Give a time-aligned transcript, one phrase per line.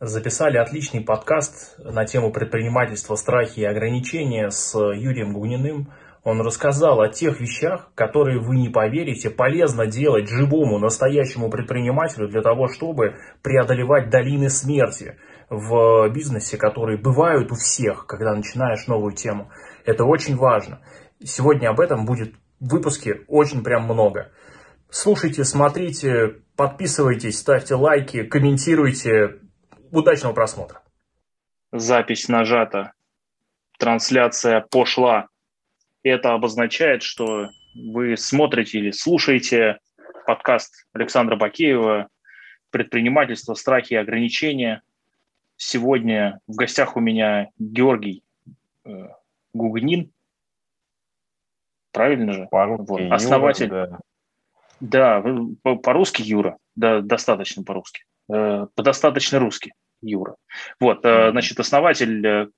[0.00, 5.92] записали отличный подкаст на тему предпринимательства, страхи и ограничения с Юрием Гуниным.
[6.22, 12.42] Он рассказал о тех вещах, которые вы не поверите, полезно делать живому, настоящему предпринимателю для
[12.42, 15.16] того, чтобы преодолевать долины смерти
[15.48, 19.50] в бизнесе, которые бывают у всех, когда начинаешь новую тему.
[19.84, 20.80] Это очень важно.
[21.24, 24.30] Сегодня об этом будет в выпуске очень прям много.
[24.90, 29.38] Слушайте, смотрите, подписывайтесь, ставьте лайки, комментируйте.
[29.90, 30.82] Удачного просмотра.
[31.72, 32.92] Запись нажата.
[33.78, 35.28] Трансляция пошла.
[36.02, 39.78] Это обозначает, что вы смотрите или слушаете
[40.26, 42.08] подкаст Александра Бакеева
[42.70, 44.82] «Предпринимательство, страхи и ограничения».
[45.56, 48.22] Сегодня в гостях у меня Георгий
[48.84, 49.08] э,
[49.54, 50.12] Гугнин.
[51.92, 52.48] Правильно же?
[52.50, 53.00] Вот.
[53.10, 53.66] Основатель.
[53.66, 54.00] Юра,
[54.80, 56.58] да, да по-русски Юра.
[56.76, 58.04] Да, достаточно по-русски.
[58.30, 59.72] Э, достаточно русский.
[60.00, 60.36] Юра.
[60.78, 61.32] Вот, mm-hmm.
[61.32, 62.48] значит, основатель э,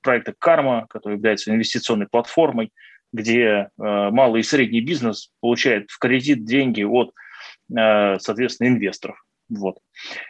[0.00, 2.72] проекта «Карма», который является инвестиционной платформой,
[3.12, 7.12] где э, малый и средний бизнес получает в кредит деньги от,
[7.68, 9.22] соответственно, инвесторов.
[9.48, 9.78] Вот.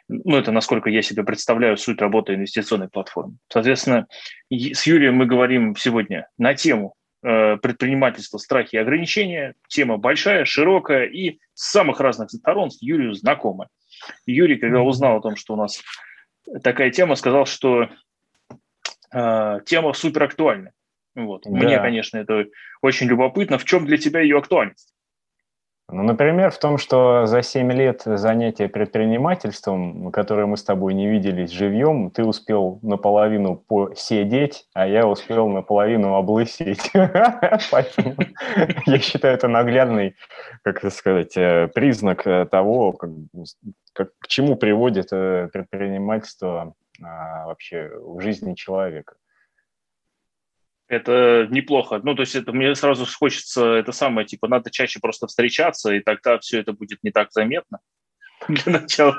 [0.08, 3.36] Ну, это насколько я себе представляю суть работы инвестиционной платформы.
[3.52, 4.06] Соответственно,
[4.50, 9.54] с Юрием мы говорим сегодня на тему предпринимательства, страхи и ограничения.
[9.68, 13.68] Тема большая, широкая и с самых разных сторон с Юрию знакомая.
[14.26, 15.82] Юрий, когда узнал о том, что у нас
[16.62, 17.88] такая тема, сказал, что
[19.12, 20.72] э, тема супер актуальна.
[21.14, 21.42] Вот.
[21.44, 21.50] Да.
[21.50, 22.46] Мне, конечно, это
[22.80, 23.58] очень любопытно.
[23.58, 24.94] В чем для тебя ее актуальность?
[25.90, 31.08] Ну, например, в том, что за 7 лет занятия предпринимательством, которые мы с тобой не
[31.08, 36.90] виделись живьем, ты успел наполовину посидеть, а я успел наполовину облысеть.
[36.94, 40.14] Я считаю это наглядный,
[40.62, 42.92] как сказать, э, признак э, того,
[43.98, 49.16] как, к чему приводит э, предпринимательство а, вообще в жизни человека.
[50.86, 52.00] Это неплохо.
[52.02, 56.00] Ну, то есть это мне сразу хочется это самое, типа, надо чаще просто встречаться, и
[56.00, 57.80] тогда все это будет не так заметно
[58.48, 59.16] для начала.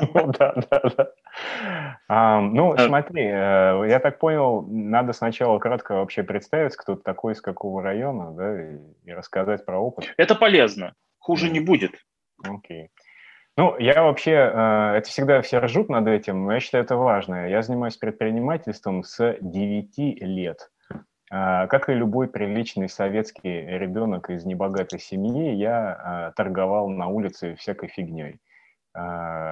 [0.00, 1.12] Ну, да, да, да.
[2.08, 2.86] А, ну, а...
[2.86, 7.82] смотри, э, я так понял, надо сначала кратко вообще представить, кто ты такой, из какого
[7.84, 10.12] района, да, и, и рассказать про опыт.
[10.16, 11.50] Это полезно, хуже mm.
[11.50, 11.92] не будет.
[12.44, 12.90] Окей.
[13.58, 17.48] Ну, я вообще, э, это всегда все ржут над этим, но я считаю это важно.
[17.48, 20.70] Я занимаюсь предпринимательством с 9 лет.
[21.28, 27.56] А, как и любой приличный советский ребенок из небогатой семьи, я а, торговал на улице
[27.56, 28.38] всякой фигней.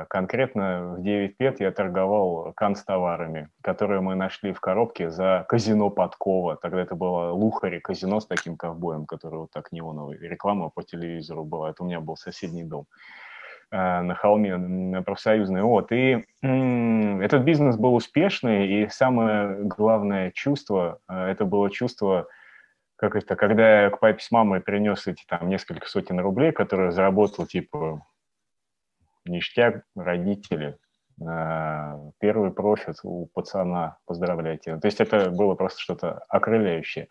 [0.08, 6.56] Конкретно в 9 лет я торговал канцтоварами, которые мы нашли в коробке за казино Подкова.
[6.56, 10.18] Тогда это было Лухари казино с таким ковбоем, который вот так неоновый.
[10.18, 11.70] Реклама по телевизору была.
[11.70, 12.86] Это у меня был соседний дом.
[12.86, 13.25] Э,
[13.71, 15.62] на холме на профсоюзной.
[15.62, 15.91] Вот.
[15.93, 22.28] И этот бизнес был успешный, и самое главное чувство, э, это было чувство,
[22.97, 26.93] как это, когда я к папе с мамой принес эти там несколько сотен рублей, которые
[26.93, 28.03] заработал, типа,
[29.25, 30.78] ништяк, родители,
[31.21, 34.77] э, первый профит у пацана, поздравляйте.
[34.78, 37.09] То есть это было просто что-то окрыляющее.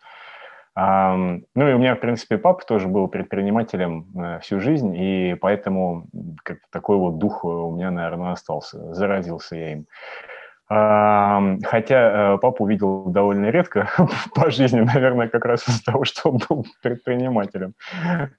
[0.76, 6.06] Ну и у меня, в принципе, папа тоже был предпринимателем э, всю жизнь, и поэтому
[6.44, 9.86] как такой вот дух у меня, наверное, остался, заразился я им.
[10.68, 13.88] Хотя э, папу увидел довольно редко
[14.34, 17.72] по жизни, наверное, как раз из-за того, что он был предпринимателем.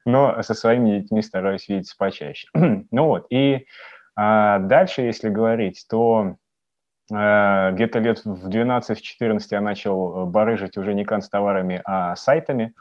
[0.06, 2.50] Но со своими детьми стараюсь видеться почаще.
[2.54, 3.66] ну вот, и
[4.16, 6.47] а, дальше, если говорить, то Э,
[7.10, 12.74] где-то лет в 12-14 я начал э, барыжить уже не канцтоварами, а сайтами.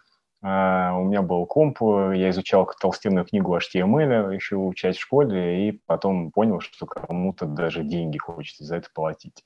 [0.43, 5.81] Э, у меня был комп, я изучал толстенную книгу HTML, еще часть в школе, и
[5.87, 9.45] потом понял, что кому-то даже деньги хочется за это платить.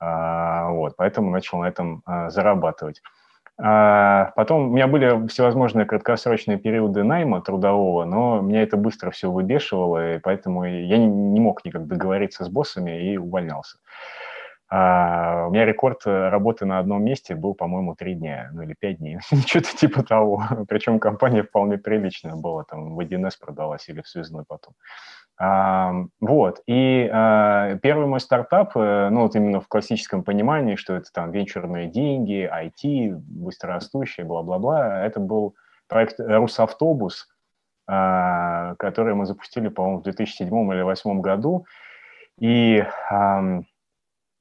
[0.00, 3.02] Вот, поэтому начал на этом зарабатывать.
[3.62, 10.16] Потом у меня были всевозможные краткосрочные периоды найма трудового, но меня это быстро все выбешивало,
[10.16, 13.78] и поэтому я не мог никак договориться с боссами и увольнялся.
[14.74, 18.72] А у меня рекорд э, работы на одном месте был, по-моему, три дня, ну или
[18.72, 20.42] пять дней, что-то типа того.
[20.66, 24.72] Причем компания вполне приличная была, там в 1С продалась или в связной потом.
[26.20, 31.10] Вот, и а, первый мой стартап, э, ну вот именно в классическом понимании, что это
[31.12, 35.56] там венчурные деньги, IT, быстрорастущие, бла-бла-бла, это был
[35.88, 37.28] проект «Русавтобус»,
[37.88, 41.66] а, который мы запустили, по-моему, в 2007 или 2008 году.
[42.38, 42.84] И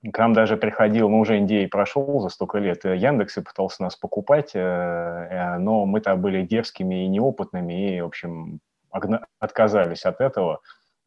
[0.09, 3.95] к нам даже приходил, ну, уже NDA прошел за столько лет, Яндекс и пытался нас
[3.95, 8.59] покупать, э, э, но мы-то были дерзкими и неопытными, и, в общем,
[9.39, 10.61] отказались от этого.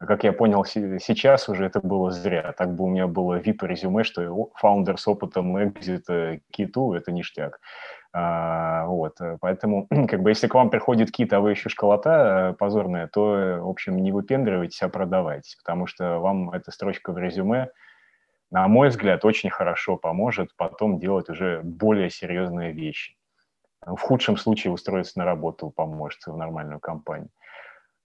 [0.07, 2.53] Как я понял сейчас уже, это было зря.
[2.57, 7.61] Так бы у меня было VIP-резюме, что фаундер с опытом экзита киту– это ништяк.
[8.17, 12.55] А, вот, поэтому, как бы, если к вам приходит кит, а вы еще школота э,
[12.55, 17.71] позорная, то, в общем, не выпендривайтесь, а продавайтесь, потому что вам эта строчка в резюме,
[18.53, 23.17] на мой взгляд, очень хорошо поможет потом делать уже более серьезные вещи.
[23.85, 27.31] В худшем случае устроиться на работу поможет в нормальную компанию.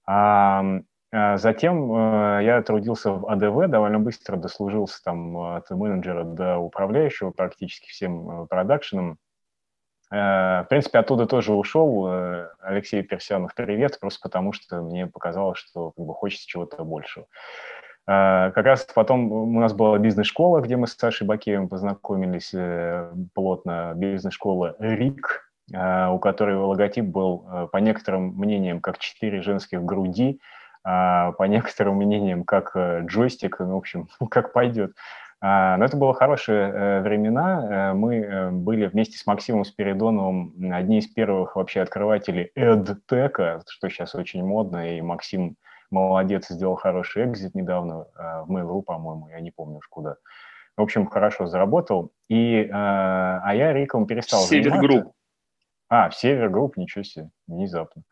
[0.08, 0.82] А, а
[1.12, 7.90] затем э, я трудился в АДВ, довольно быстро дослужился там от менеджера до управляющего практически
[7.90, 9.18] всем э, продакшеном.
[10.12, 12.08] Э, в принципе, оттуда тоже ушел
[12.60, 17.26] Алексей Персянов, привет, просто потому что мне показалось, что как бы, хочется чего-то большего.
[18.06, 22.56] Как раз потом у нас была бизнес-школа, где мы с Сашей Бакеевым познакомились
[23.36, 23.94] плотно.
[23.96, 30.42] Бизнес-школа РИК, у которой логотип был, по некоторым мнениям, как четыре женских груди,
[30.84, 34.94] а, по некоторым мнениям, как э, джойстик, ну, в общем, как пойдет.
[35.42, 37.92] А, но это было хорошие э, времена.
[37.92, 44.16] Э, мы были вместе с Максимом Спиридоновым одни из первых вообще открывателей EdTech, что сейчас
[44.16, 45.56] очень модно, и Максим
[45.92, 48.06] молодец, сделал хороший экзит недавно
[48.46, 50.18] в Mail.ru, по-моему, я не помню уж куда.
[50.78, 52.12] В общем, хорошо заработал.
[52.30, 55.14] И, а я Риком перестал Север Групп.
[55.90, 58.04] А, в Север Групп, ничего себе, внезапно.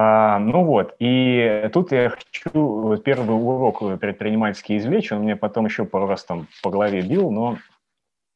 [0.00, 5.86] А, ну вот, и тут я хочу первый урок предпринимательский извлечь, он мне потом еще
[5.86, 7.58] пару раз там по голове бил, но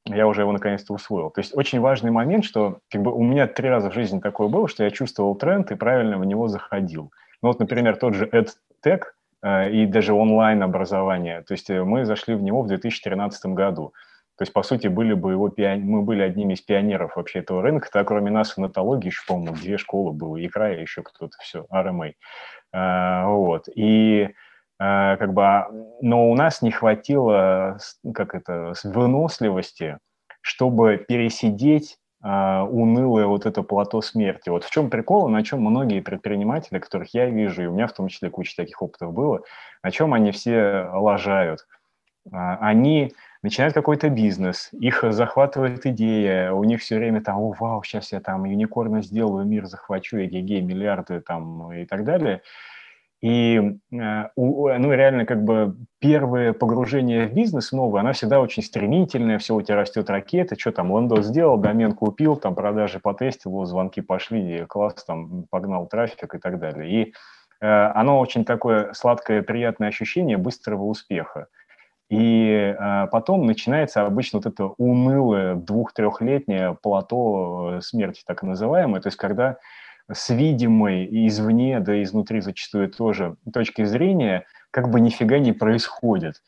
[0.06, 1.30] я уже его наконец-то усвоил.
[1.30, 4.48] То есть очень важный момент, что как бы у меня три раза в жизни такое
[4.48, 7.12] было, что я чувствовал тренд и правильно в него заходил.
[7.42, 9.02] Ну вот, например, тот же EdTech
[9.44, 11.42] э, и даже онлайн-образование.
[11.42, 13.92] То есть э, мы зашли в него в 2013 году.
[14.36, 15.82] То есть, по сути, были бы его пион...
[15.82, 17.88] мы были одними из пионеров вообще этого рынка.
[17.92, 21.66] Так, кроме нас, в натологии еще, по-моему, две школы было, икра и еще кто-то, все,
[21.70, 22.14] RMA.
[22.72, 23.68] А, вот.
[23.74, 24.30] И
[24.78, 25.68] а, как бы, а,
[26.00, 27.78] но у нас не хватило,
[28.14, 29.98] как это, выносливости,
[30.40, 34.48] чтобы пересидеть Uh, унылое вот это плато смерти.
[34.48, 37.92] Вот в чем прикол, на чем многие предприниматели, которых я вижу, и у меня в
[37.94, 39.40] том числе куча таких опытов было,
[39.82, 41.66] на чем они все лажают.
[42.28, 47.82] Uh, они начинают какой-то бизнес, их захватывает идея, у них все время там, о, вау,
[47.82, 52.42] сейчас я там юникорна сделаю, мир захвачу, эгегей, миллиарды там и так далее.
[53.22, 53.56] И,
[53.92, 59.54] э, ну, реально, как бы первое погружение в бизнес новое, оно всегда очень стремительное, все
[59.54, 64.64] у тебя растет ракета, что там, лендо сделал, домен купил, там продажи потестил, звонки пошли,
[64.68, 66.90] класс, там погнал трафик и так далее.
[66.90, 67.14] И
[67.60, 71.46] э, оно очень такое сладкое, приятное ощущение быстрого успеха.
[72.12, 79.06] И э, потом начинается обычно вот это унылое двух-трехлетнее плато э, смерти, так называемое, то
[79.06, 79.56] есть когда
[80.12, 86.42] с видимой извне, да изнутри зачастую тоже точки зрения, как бы нифига не происходит.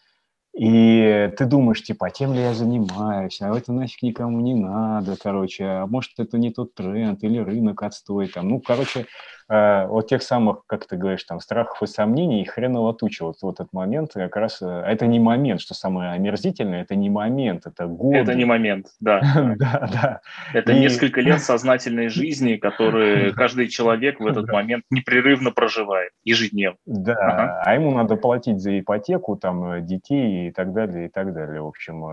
[0.54, 5.16] И ты думаешь, типа, а тем ли я занимаюсь, а это нафиг никому не надо,
[5.16, 9.06] короче, а может это не тот тренд, или рынок отстой, там, ну, короче,
[9.48, 13.36] э, вот тех самых, как ты говоришь, там, страхов и сомнений, и хреново туча, вот,
[13.42, 17.66] вот этот момент как раз, э, это не момент, что самое омерзительное, это не момент,
[17.66, 18.18] это годы.
[18.18, 19.20] Это не момент, да.
[19.56, 20.20] Да, да.
[20.52, 26.78] Это несколько лет сознательной жизни, которые каждый человек в этот момент непрерывно проживает, ежедневно.
[26.86, 31.32] Да, а ему надо платить за ипотеку, там, э, детей и так далее, и так
[31.32, 32.04] далее, в общем,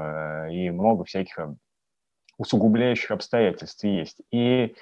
[0.50, 1.38] и много всяких
[2.42, 4.22] усугубляющих обстоятельств есть.
[4.32, 4.76] И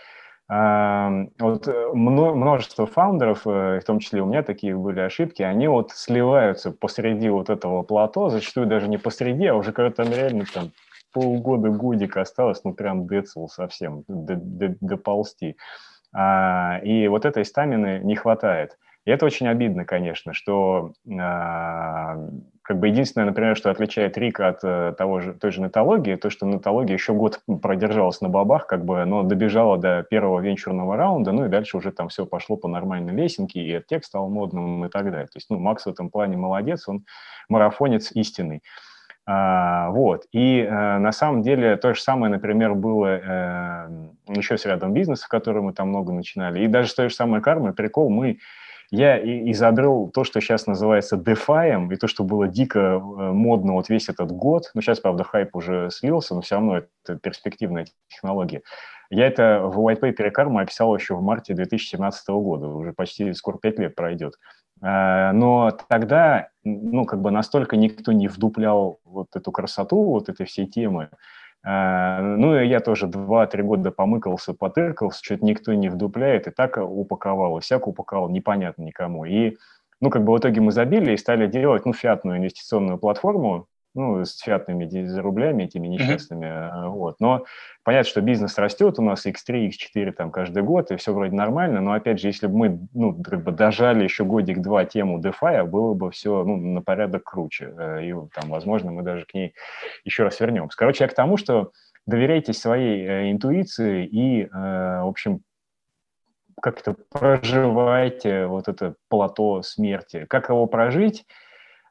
[0.50, 5.92] вот э, множество фаундеров, э, в том числе у меня такие были ошибки, они вот
[5.92, 10.72] сливаются посреди вот этого плато, зачастую даже не посреди, а уже когда там реально там
[11.14, 15.56] полгода, годик осталось, ну прям децл совсем, доползти.
[16.12, 18.80] А, и вот этой стамины не хватает.
[19.06, 22.18] И это очень обидно, конечно, что а,
[22.70, 26.30] как бы единственное, например, что отличает Рика от э, того же, той же нетологии, то,
[26.30, 31.32] что нетология еще год продержалась на бабах, как бы, но добежала до первого венчурного раунда,
[31.32, 34.90] ну и дальше уже там все пошло по нормальной лесенке, и текст стал модным и
[34.90, 35.26] так далее.
[35.26, 37.06] То есть, ну, Макс в этом плане молодец, он
[37.50, 38.62] марафонец истинный.
[39.26, 40.28] А, вот.
[40.32, 43.90] И а, на самом деле то же самое, например, было э,
[44.28, 46.64] еще с рядом бизнесов, которые мы там много начинали.
[46.64, 48.38] И даже с той же самой кармой, прикол, мы
[48.92, 49.20] я
[49.52, 54.10] изобрел то, что сейчас называется DeFi, и то, что было дико э, модно вот весь
[54.10, 54.72] этот год.
[54.74, 58.64] Ну, сейчас, правда, хайп уже слился, но все равно это перспективная технология.
[59.12, 63.58] Я это в white paper Karma описал еще в марте 2017 года, уже почти скоро
[63.58, 64.36] 5 лет пройдет.
[64.82, 70.48] Э, но тогда, ну, как бы настолько никто не вдуплял вот эту красоту вот этой
[70.48, 71.10] всей темы,
[71.64, 77.58] ну, и я тоже 2-3 года помыкался, потыркался, что-то никто не вдупляет, и так упаковал,
[77.58, 79.26] и всяк упаковал, непонятно никому.
[79.26, 79.58] И
[80.02, 84.24] ну, как бы в итоге мы забили и стали делать, ну, фиатную инвестиционную платформу, ну,
[84.24, 84.86] с фиатными
[85.20, 86.90] рублями, этими несчастными, mm-hmm.
[86.90, 87.20] вот.
[87.20, 87.46] Но
[87.84, 91.82] понятно, что бизнес растет у нас X3, X4 там каждый год, и все вроде нормально,
[91.82, 95.94] но, опять же, если бы мы, ну, как бы дожали еще годик-два тему DeFi, было
[95.94, 99.54] бы все, ну, на порядок круче, э, и там, возможно, мы даже к ней
[100.06, 100.78] еще раз вернемся.
[100.78, 101.72] Короче, я к тому, что
[102.06, 105.42] доверяйтесь своей э, интуиции и, в общем,
[106.62, 110.26] как-то проживайте вот это плато смерти.
[110.30, 111.26] Как его прожить?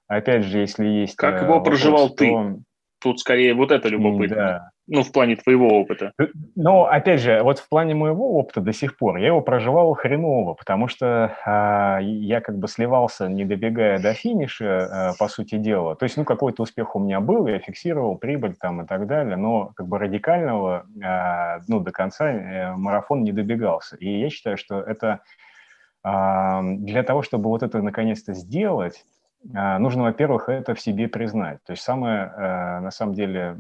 [0.09, 1.17] Опять же, если есть...
[1.17, 2.57] Как э, его вопрос, проживал ты?
[3.01, 4.37] Тут скорее вот это любопытно.
[4.37, 4.71] Да.
[4.91, 6.13] Ну, в плане твоего опыта.
[6.19, 9.93] Э, Но, опять же, вот в плане моего опыта до сих пор я его проживал
[9.93, 15.59] хреново, потому что а, я как бы сливался, не добегая до финиша, а, по сути
[15.59, 15.95] дела.
[15.95, 19.37] То есть, ну, какой-то успех у меня был, я фиксировал прибыль там и так далее,
[19.37, 23.97] но как бы радикального, а, ну, до конца а, марафон не добегался.
[23.97, 25.21] И я считаю, что это
[26.03, 29.05] а, для того, чтобы вот это наконец-то сделать,
[29.45, 31.63] нужно, во-первых, это в себе признать.
[31.65, 33.57] То есть самое, э, на самом деле,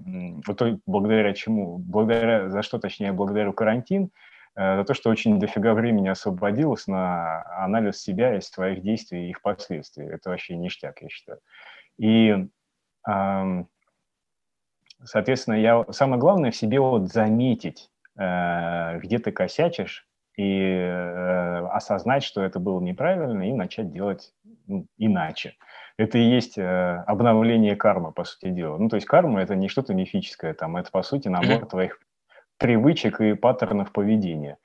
[0.46, 4.10] вот благодаря чему, благодаря, за что, точнее, благодаря карантин,
[4.56, 9.30] э, за то, что очень дофига времени освободилось на анализ себя и своих действий и
[9.30, 10.06] их последствий.
[10.06, 11.38] Это вообще ништяк, я считаю.
[11.98, 12.48] И,
[15.04, 20.08] соответственно, я, самое главное в себе вот заметить, э, где ты косячишь,
[20.38, 24.32] и осознать, что это было неправильно, и начать делать
[24.66, 25.54] ну, иначе
[25.98, 28.78] это и есть э, обновление кармы, по сути дела.
[28.78, 31.98] Ну, то есть карма– это не что-то мифическое, там, это, по сути, набор твоих
[32.56, 34.58] привычек и паттернов поведения.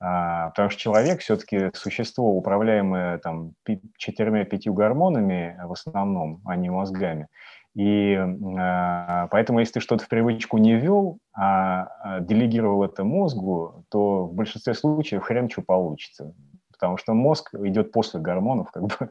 [0.00, 3.52] А, потому что человек все-таки существо, управляемое там
[3.98, 7.28] четырьмя-пятью гормонами в основном, а не мозгами.
[7.74, 13.84] И а, поэтому, если ты что-то в привычку не ввел, а, а делегировал это мозгу,
[13.90, 16.34] то в большинстве случаев хрен что получится
[16.78, 19.10] потому что мозг идет после гормонов, как бы,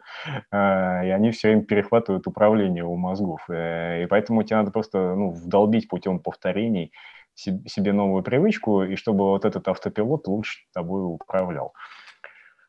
[0.52, 3.42] э, и они все время перехватывают управление у мозгов.
[3.50, 6.92] Э, и поэтому тебе надо просто ну, вдолбить путем повторений
[7.36, 11.74] себе новую привычку, и чтобы вот этот автопилот лучше тобой управлял.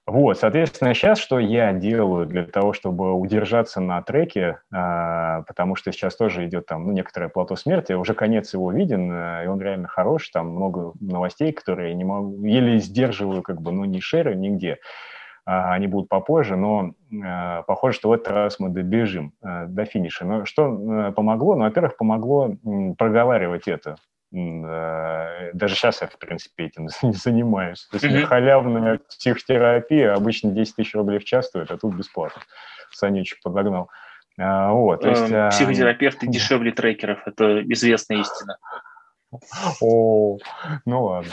[0.09, 5.93] Вот, соответственно, сейчас что я делаю для того, чтобы удержаться на треке, а, потому что
[5.93, 9.61] сейчас тоже идет там ну, некоторое плато смерти, уже конец его виден, э, и он
[9.61, 14.35] реально хорош, там много новостей, которые не могу, еле сдерживаю, как бы, ну, не шеры
[14.35, 14.79] нигде,
[15.45, 19.85] а, они будут попозже, но э, похоже, что в этот раз мы добежим э, до
[19.85, 20.25] финиша.
[20.25, 21.55] Но что помогло?
[21.55, 22.55] Ну, во-первых, помогло
[22.97, 27.87] проговаривать это Э, даже сейчас я, в принципе, этим не занимаюсь.
[27.91, 28.27] То есть mm-hmm.
[28.27, 32.43] халявная психотерапия обычно 10 тысяч рублей в час стоит, а тут бесплатно.
[32.91, 33.91] Санечек подогнал.
[34.39, 36.31] А, вот, то есть, эм, Психотерапевты а...
[36.31, 38.59] дешевле трекеров, это известная истина.
[39.81, 40.39] О,
[40.87, 41.33] ну ладно.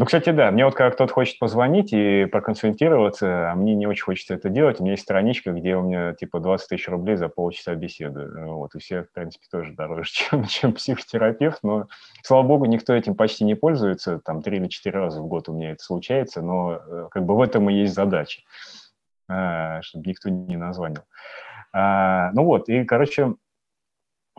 [0.00, 4.04] Ну, кстати, да, мне вот когда кто-то хочет позвонить и проконсультироваться, а мне не очень
[4.04, 7.28] хочется это делать, у меня есть страничка, где у меня типа 20 тысяч рублей за
[7.28, 8.26] полчаса беседы.
[8.46, 11.86] Вот, и все, в принципе, тоже дороже, чем, чем психотерапевт, но,
[12.22, 15.52] слава богу, никто этим почти не пользуется, там три или четыре раза в год у
[15.52, 18.40] меня это случается, но э, как бы в этом и есть задача,
[19.28, 21.02] а, чтобы никто не названил.
[21.74, 23.34] А, ну вот, и, короче,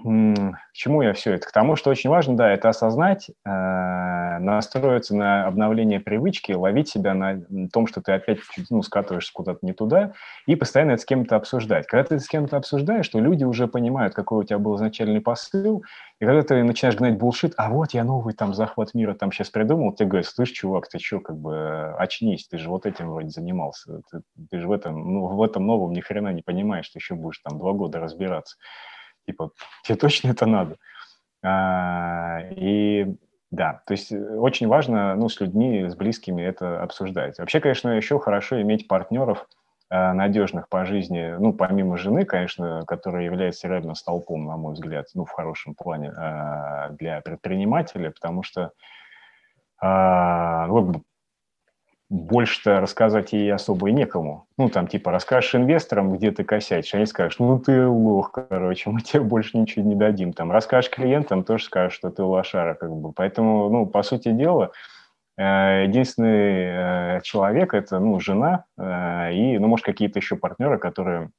[0.04, 1.48] к чему я все это?
[1.48, 7.14] К тому, что очень важно, да, это осознать, э, настроиться на обновление привычки, ловить себя
[7.14, 10.14] на том, что ты опять ну, скатываешься куда-то не туда,
[10.48, 11.88] и постоянно это с кем-то обсуждать.
[11.88, 15.84] Когда ты с кем-то обсуждаешь, то люди уже понимают, какой у тебя был изначальный посыл,
[16.20, 19.50] и когда ты начинаешь гнать булшит, а вот я новый там захват мира там сейчас
[19.50, 23.30] придумал, тебе говорят, слышь, чувак, ты что, как бы очнись, ты же вот этим вроде
[23.30, 27.00] занимался, ты, ты же в этом, ну, в этом новом ни хрена не понимаешь, ты
[27.00, 28.58] еще будешь там два года разбираться
[29.32, 29.52] типа,
[29.84, 30.78] тебе точно это надо?
[31.44, 33.16] А, и
[33.50, 37.40] да, то есть э, очень важно, ну, с людьми, с близкими это обсуждать.
[37.40, 39.48] Вообще, конечно, еще хорошо иметь партнеров,
[39.90, 45.08] а, надежных по жизни, ну, помимо жены, конечно, которая является реально столпом, на мой взгляд,
[45.16, 48.72] ну, в хорошем плане а, для предпринимателя, потому что
[49.84, 51.04] ну,
[52.12, 54.46] больше-то рассказать ей особо и некому.
[54.58, 59.00] Ну, там, типа, расскажешь инвесторам, где ты косячишь, они скажут, ну, ты лох, короче, мы
[59.00, 60.34] тебе больше ничего не дадим.
[60.34, 63.14] Там, расскажешь клиентам, тоже скажешь, что ты лошара, как бы.
[63.14, 64.72] Поэтому, ну, по сути дела,
[65.38, 71.30] э, единственный э, человек– это, ну, жена э, и, ну, может, какие-то еще партнеры, которые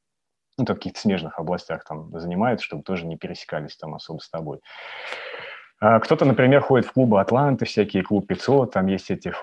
[0.56, 4.60] ну, в каких-то смежных областях там занимаются, чтобы тоже не пересекались там особо с тобой.
[5.80, 9.34] А кто-то, например, ходит в клубы Атланты, всякие клуб 500, там есть эти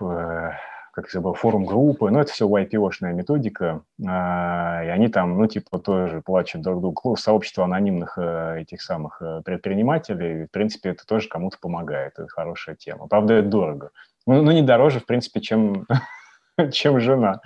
[1.02, 5.80] как забыл, форум группы, ну, это все YPO-шная методика, а, и они там, ну, типа,
[5.80, 7.16] тоже плачут друг другу.
[7.16, 12.76] Сообщество анонимных э, этих самых э, предпринимателей, в принципе, это тоже кому-то помогает, это хорошая
[12.76, 13.08] тема.
[13.08, 13.92] Правда, это дорого.
[14.26, 15.88] Ну, ну не дороже, в принципе, чем,
[16.72, 17.42] чем жена.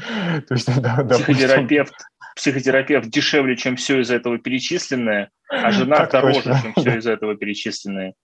[0.48, 1.36] То есть, да, допустим...
[1.36, 1.94] Терапевт.
[2.36, 6.60] психотерапевт дешевле, чем все из этого перечисленное, а жена так дороже, точно.
[6.62, 8.16] чем все из этого перечисленное.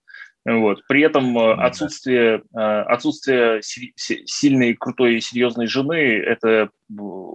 [0.46, 0.82] Вот.
[0.88, 5.94] При этом э, отсутствие, э, отсутствие сильной, крутой и серьезной жены–
[6.26, 6.70] это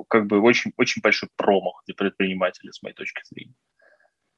[0.09, 3.53] как бы очень, очень большой промах для предпринимателя, с моей точки зрения.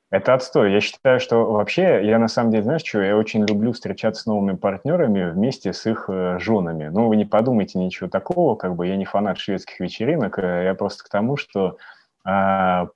[0.09, 0.71] Это отстой.
[0.71, 4.25] Я считаю, что вообще, я на самом деле, знаешь, что, я очень люблю встречаться с
[4.25, 6.87] новыми партнерами вместе с их э, женами.
[6.87, 11.05] Ну, вы не подумайте ничего такого, как бы я не фанат шведских вечеринок, я просто
[11.05, 11.77] к тому, что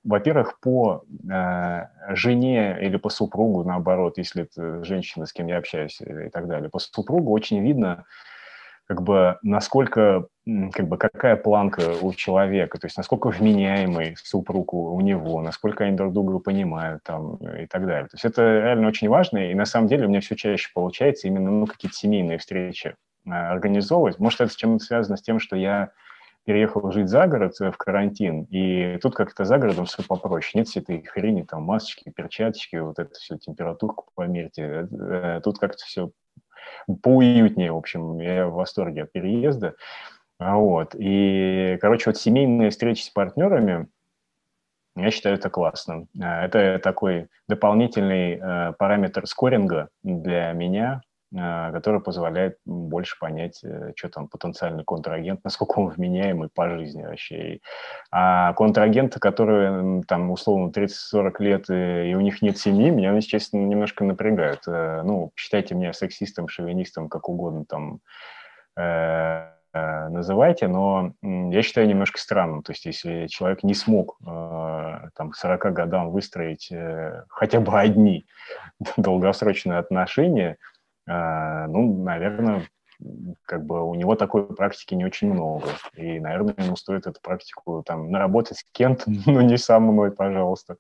[0.04, 6.02] во-первых, по а, жене или по супругу, наоборот, если это женщина, с кем я общаюсь
[6.02, 8.04] и так далее, по супругу очень видно,
[8.88, 10.28] как бы, насколько,
[10.74, 15.96] как бы, какая планка у человека, то есть насколько вменяемый супруг у него, насколько они
[15.96, 18.10] друг друга понимают там, и так далее.
[18.10, 21.30] То есть это реально очень важно, и на самом деле у меня все чаще получается
[21.30, 22.96] именно ну, какие-то семейные встречи
[23.26, 24.20] а, организовывать.
[24.20, 25.92] Может, это с чем-то связано с тем, что я
[26.46, 30.60] переехал жить за город э, в карантин, и тут как-то за городом все попроще.
[30.60, 34.64] Нет всей этой хрени, там масочки, перчаточки, вот это все, температурку померьте.
[34.64, 36.12] Э, э, тут как-то все
[37.04, 39.76] поуютнее, в общем, я в восторге от переезда.
[40.40, 40.96] А вот.
[40.98, 43.88] И, короче, вот семейные встречи с партнерами,
[44.96, 46.08] я считаю, это классно.
[46.20, 51.02] Это такой дополнительный параметр скоринга для меня,
[51.34, 57.60] который позволяет больше понять, э, что там потенциальный контрагент, насколько он вменяемый по жизни вообще.
[58.12, 63.30] А контрагенты, которые там условно 30-40 лет и, и у них нет семьи, меня, если
[63.30, 64.62] честно, немножко напрягают.
[64.68, 68.00] Э, ну, считайте меня сексистом, шовинистом, как угодно там
[68.76, 72.62] э, называйте, но я считаю немножко странным.
[72.62, 76.70] То есть если человек не смог там, к 40 годам выстроить
[77.30, 78.26] хотя бы одни
[78.98, 80.71] долгосрочные отношения, а,
[81.68, 82.68] ну, наверное,
[83.46, 85.68] как бы у него такой практики не очень много.
[85.96, 90.77] И, наверное, ему стоит эту практику там наработать с кем-то, но не со мной, пожалуйста.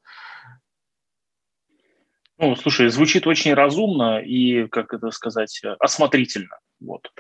[2.37, 6.57] Ну, слушай, звучит очень разумно и, как это сказать, осмотрительно.
[6.79, 7.11] Вот.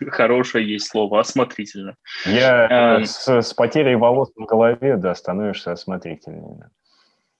[0.08, 1.96] Хорошее есть слово, осмотрительно.
[2.24, 6.70] Я а, с, с потерей волос на голове, да, становишься осмотрительнее.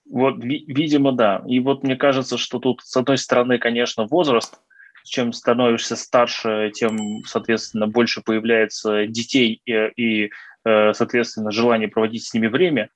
[0.09, 1.43] Вот, ви, видимо, да.
[1.47, 4.59] И вот мне кажется, что тут, с одной стороны, конечно, возраст–
[5.07, 10.31] чем становишься старше, тем, соответственно, больше появляется детей и, и
[10.65, 12.89] э, соответственно, желание проводить с ними время.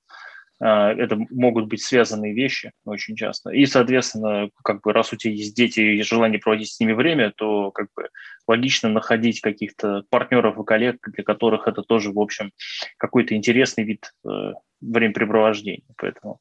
[0.62, 3.50] Э, это могут быть связанные вещи очень часто.
[3.50, 7.32] И, соответственно, как бы раз у тебя есть дети и желание проводить с ними время,
[7.36, 8.08] то как бы
[8.46, 12.52] логично находить каких-то партнеров и коллег, для которых это тоже, в общем,
[12.98, 15.82] какой-то интересный вид э, времяпрепровождения.
[15.96, 16.40] Поэтому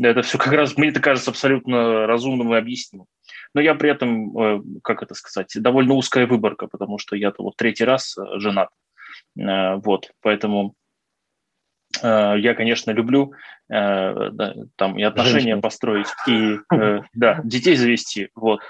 [0.00, 3.06] это все как раз, мне это кажется, абсолютно разумным и объяснимым.
[3.54, 7.56] Но я при этом, э, как это сказать, довольно узкая выборка, потому что я-то вот
[7.56, 8.68] третий раз э, женат.
[9.38, 10.74] Э, вот, поэтому
[12.02, 13.32] я, конечно, люблю
[13.66, 15.60] да, там и отношения Женщина.
[15.62, 16.58] построить, и
[17.14, 18.60] да, детей завести, вот.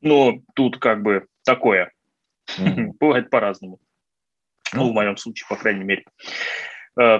[0.00, 1.92] Но тут как бы такое.
[2.58, 2.94] Mm-hmm.
[3.00, 3.78] Бывает по-разному.
[4.74, 6.04] Ну, в моем случае, по крайней мере.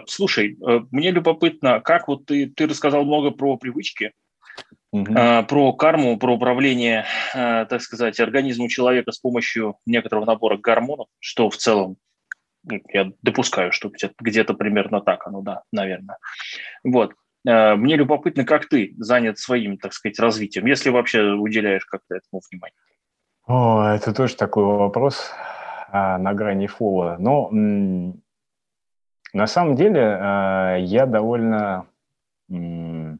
[0.08, 0.58] Слушай,
[0.90, 4.12] мне любопытно, как вот ты, ты рассказал много про привычки,
[4.90, 5.12] Угу.
[5.48, 11.50] Про карму, про управление, а, так сказать, организмом человека с помощью некоторого набора гормонов, что
[11.50, 11.96] в целом
[12.64, 16.18] ну, я допускаю, что где-то примерно так оно, да, наверное.
[16.84, 17.14] Вот.
[17.46, 22.40] А, мне любопытно, как ты занят своим, так сказать, развитием, если вообще уделяешь как-то этому
[22.50, 22.76] внимание.
[23.46, 25.32] О, это тоже такой вопрос
[25.90, 27.16] а, на грани фола.
[27.18, 28.22] Но м-
[29.32, 31.86] на самом деле а, я довольно
[32.50, 33.17] м-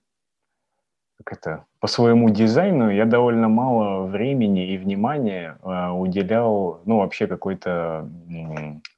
[1.28, 7.26] как это, по своему дизайну я довольно мало времени и внимания э, уделял, ну, вообще
[7.26, 8.08] какой-то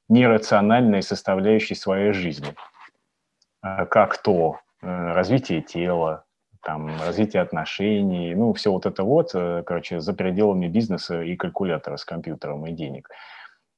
[0.07, 2.53] нерациональной составляющей своей жизни.
[3.63, 6.23] Э, как то э, развитие тела,
[6.63, 11.97] там, развитие отношений, ну, все вот это вот, э, короче, за пределами бизнеса и калькулятора
[11.97, 13.09] с компьютером и денег.
[13.09, 13.15] А,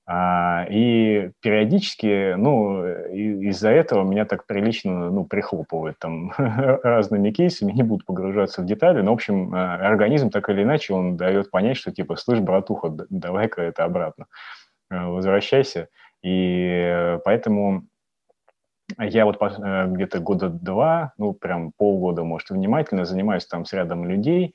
[0.06, 8.04] и периодически, ну, из-за этого меня так прилично, ну, прихлопывает там разными кейсами, не буду
[8.06, 11.92] погружаться в детали, но, в общем, а, организм так или иначе, он дает понять, что,
[11.92, 14.26] типа, слышь, братуха, давай-ка это обратно,
[14.90, 15.88] а, возвращайся.
[16.22, 17.84] И поэтому
[19.00, 24.54] я вот где-то года два, ну, прям полгода, может, внимательно занимаюсь там с рядом людей,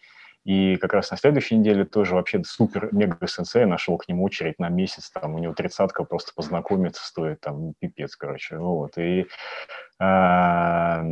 [0.48, 5.10] и как раз на следующей неделе тоже вообще супер-мега-сенсей нашел к нему очередь на месяц,
[5.10, 8.96] там у него тридцатка просто познакомиться стоит, там пипец, короче, вот.
[8.96, 9.26] И,
[9.98, 11.04] а,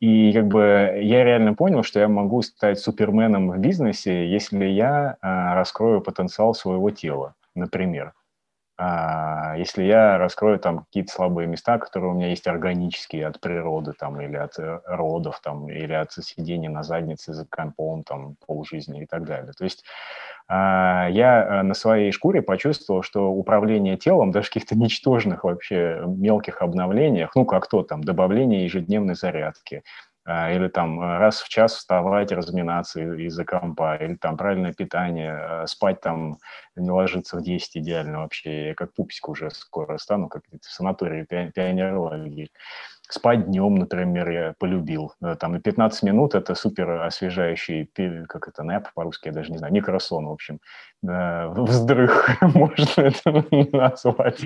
[0.00, 5.18] и как бы я реально понял, что я могу стать суперменом в бизнесе, если я
[5.20, 8.12] а, раскрою потенциал своего тела, например.
[8.80, 13.92] А если я раскрою там какие-то слабые места, которые у меня есть органические от природы
[13.92, 19.02] там, или от э, родов, там, или от сидения на заднице за компом там, полжизни
[19.02, 19.52] и так далее.
[19.52, 19.84] То есть
[20.46, 26.62] а, я э, на своей шкуре почувствовал, что управление телом, даже каких-то ничтожных вообще мелких
[26.62, 29.82] обновлениях, ну, как то там, добавление ежедневной зарядки,
[30.28, 35.66] или там э, раз в час вставать, разминаться из-за компа, или там правильное питание, э,
[35.66, 36.36] спать там,
[36.76, 38.68] не ложиться в 10 идеально вообще.
[38.68, 42.50] Я как пупсик уже скоро стану, как в санатории пионерологии.
[43.08, 45.14] Спать днем, например, я полюбил.
[45.22, 47.90] Э, там на 15 минут это супер освежающий,
[48.28, 50.60] как это, нэп по-русски, я даже не знаю, микросон, в общем.
[51.02, 54.42] Вздрых можно это назвать.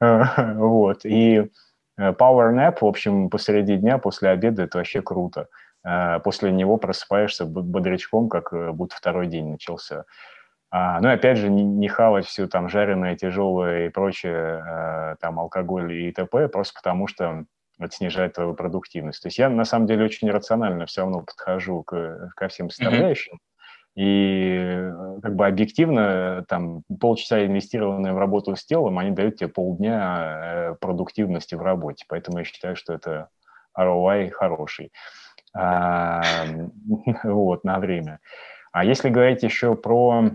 [0.62, 1.04] Вот.
[1.04, 1.50] И
[1.98, 5.48] power nap, в общем, посреди дня, после обеда, это вообще круто.
[5.84, 10.04] Э, после него просыпаешься бодрячком, как э, будто второй день начался.
[10.70, 15.38] А, ну и опять же, не, не хавать все там жареное, тяжелое и прочее, там
[15.38, 17.44] алкоголь и т.п., просто потому что
[17.78, 19.20] это снижает твою продуктивность.
[19.22, 23.34] То есть я на самом деле очень рационально все равно подхожу к, ко всем составляющим.
[23.34, 23.51] Mm-hmm.
[23.94, 29.48] И э, как бы объективно там полчаса инвестированные в работу с телом, они дают тебе
[29.48, 32.04] полдня э, продуктивности в работе.
[32.08, 33.28] Поэтому я считаю, что это
[33.78, 34.92] ROI хороший.
[35.54, 36.22] А,
[37.24, 38.20] вот, на время.
[38.72, 40.30] А если говорить еще про...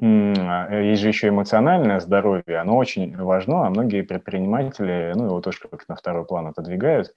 [0.00, 5.86] Есть же еще эмоциональное здоровье, оно очень важно, а многие предприниматели, ну, его тоже как-то
[5.88, 7.14] на второй план отодвигают.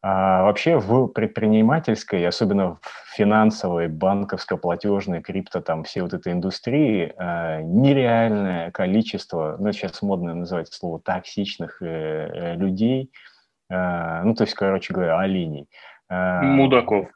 [0.00, 7.62] А вообще в предпринимательской, особенно в финансовой, банковско-платежной, крипто, там, все вот этой индустрии, э,
[7.62, 13.10] нереальное количество, ну, сейчас модно называть слово токсичных э, людей,
[13.70, 15.68] э, ну, то есть, короче говоря, оленей.
[16.08, 17.08] Э, Мудаков.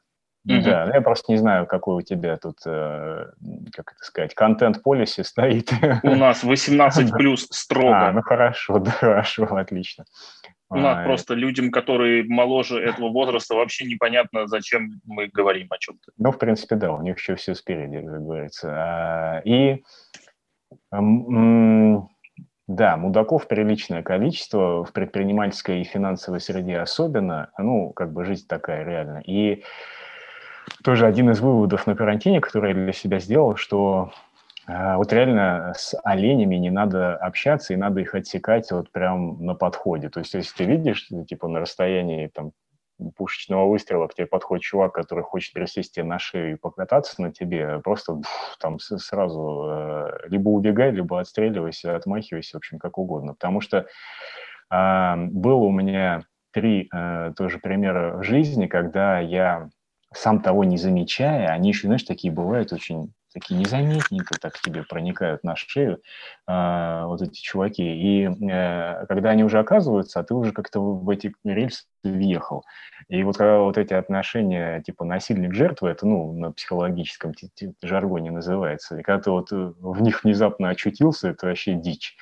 [0.45, 0.95] Да, угу.
[0.95, 3.27] я просто не знаю, какой у тебя тут, э,
[3.73, 5.71] как это сказать, контент-полиси стоит.
[6.03, 8.09] У нас 18 плюс строго.
[8.09, 10.05] А, ну хорошо, да, хорошо, отлично.
[10.73, 15.79] У нас а, просто людям, которые моложе этого возраста, вообще непонятно, зачем мы говорим о
[15.79, 16.13] чем-то.
[16.17, 18.73] Ну, в принципе, да, у них еще все спереди, как говорится.
[18.75, 19.83] А, и
[22.69, 27.51] да, мудаков приличное количество в предпринимательской и финансовой среде особенно.
[27.59, 29.23] Ну, как бы жизнь такая реально.
[29.27, 29.65] И
[30.83, 34.13] тоже один из выводов на карантине, который я для себя сделал, что
[34.67, 40.09] вот реально с оленями не надо общаться, и надо их отсекать вот прям на подходе.
[40.09, 42.53] То есть, если ты видишь, типа, на расстоянии там
[43.11, 47.33] пушечного выстрела к тебе подходит чувак, который хочет пересесть тебе на шею и покататься на
[47.33, 48.21] тебе, просто
[48.61, 53.35] там сразу э, либо убегай, либо отстреливайся, отмахивайся, в общем, как угодно.
[53.35, 53.87] Потому что
[54.71, 56.23] э, было у меня
[56.53, 59.69] три э, тоже примера в жизни, когда я
[60.15, 65.45] сам того не замечая, они еще, знаешь, такие бывают очень такие незаметненько так тебе проникают
[65.45, 66.01] на шею
[66.47, 67.83] э, вот эти чуваки.
[67.83, 72.65] И э, когда они уже оказываются, а ты уже как-то в эти рельсы въехал.
[73.09, 77.33] И вот когда вот эти отношения, типа насильник-жертва, это, ну, на психологическом
[77.83, 82.17] жаргоне называется, и когда ты вот э, в них внезапно очутился, это вообще дичь.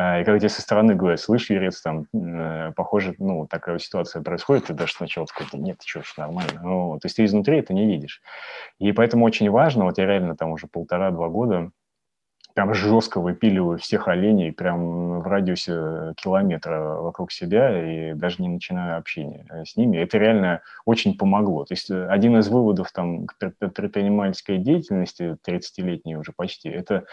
[0.00, 4.22] А, и когда тебе со стороны говорят, слышь, Юрец, там, э, похоже, ну, такая ситуация
[4.22, 6.60] происходит, ты даже сначала такой, нет, что ж, нормально.
[6.62, 8.22] Ну, то есть ты изнутри это не видишь.
[8.78, 11.72] И поэтому очень важно, вот я реально там уже полтора-два года
[12.54, 18.98] прям жестко выпиливаю всех оленей прям в радиусе километра вокруг себя и даже не начинаю
[18.98, 19.96] общение э, с ними.
[19.96, 21.64] Это реально очень помогло.
[21.64, 27.04] То есть э, один из выводов там предпринимательской деятельности, 30-летней уже почти, это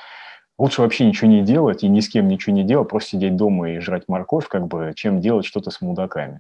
[0.57, 3.71] Лучше вообще ничего не делать и ни с кем ничего не делать, просто сидеть дома
[3.71, 6.39] и жрать морковь, как бы, чем делать что-то с мудаками.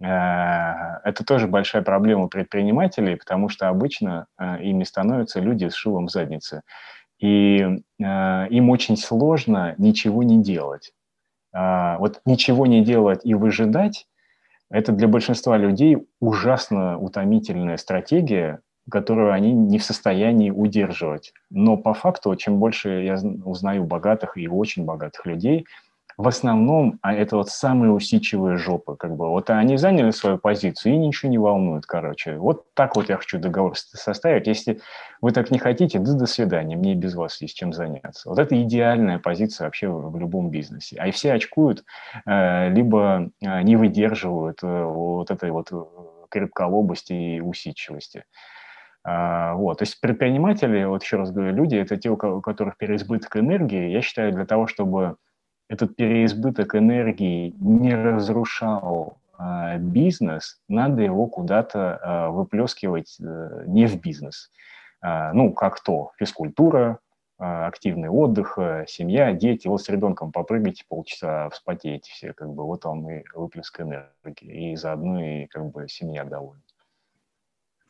[0.00, 6.06] Э, это тоже большая проблема предпринимателей, потому что обычно э, ими становятся люди с шилом
[6.06, 6.62] в заднице.
[7.18, 10.92] И э, им очень сложно ничего не делать.
[11.52, 14.06] Вот ничего не делать и выжидать–
[14.70, 21.32] это для большинства людей ужасно утомительная стратегия, которую они не в состоянии удерживать.
[21.50, 25.66] Но по факту, чем больше я узнаю богатых и очень богатых людей,
[26.20, 28.94] в основном а это вот самые усидчивые жопы.
[28.96, 29.30] Как бы.
[29.30, 32.36] Вот они заняли свою позицию и ничего не волнует, короче.
[32.36, 34.46] Вот так вот я хочу договор составить.
[34.46, 34.80] Если
[35.22, 38.28] вы так не хотите, да до свидания, мне без вас есть чем заняться.
[38.28, 40.96] Вот это идеальная позиция вообще в, любом бизнесе.
[40.98, 41.84] А и все очкуют,
[42.26, 45.70] э, либо э, не выдерживают э, вот этой вот
[46.28, 48.24] крепколобости и усидчивости.
[49.02, 49.78] Вот.
[49.78, 53.90] То есть предприниматели, вот еще раз говорю, люди, это те, у которых переизбыток энергии.
[53.90, 55.16] Я считаю, для того, чтобы
[55.70, 64.00] этот переизбыток энергии не разрушал а, бизнес, надо его куда-то а, выплескивать а, не в
[64.00, 64.50] бизнес.
[65.00, 66.98] А, ну, как то, физкультура,
[67.38, 69.66] активный отдых, семья, дети.
[69.66, 74.76] Вот с ребенком попрыгайте полчаса, вспотеете все, как бы вот он и выплеск энергии, и
[74.76, 76.60] заодно и как бы семья довольна.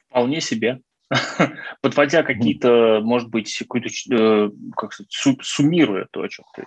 [0.09, 0.83] Вполне себе.
[1.83, 3.89] Подводя какие-то, может быть, какой-то,
[4.77, 6.67] как сказать, суммируя то, о чем ты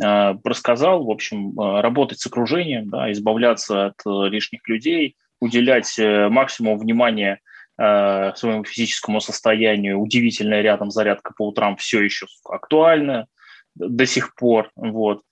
[0.00, 4.00] рассказал, в общем, работать с окружением, да, избавляться от
[4.30, 7.40] лишних людей, уделять максимум внимания
[7.78, 9.98] э, своему физическому состоянию.
[9.98, 13.26] Удивительная рядом зарядка по утрам все еще актуальна
[13.74, 14.70] до сих пор.
[14.76, 15.22] Вот.